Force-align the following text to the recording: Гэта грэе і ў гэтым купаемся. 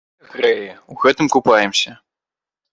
Гэта 0.29 0.37
грэе 0.37 0.63
і 0.67 0.69
ў 0.69 0.93
гэтым 1.05 1.31
купаемся. 1.37 1.97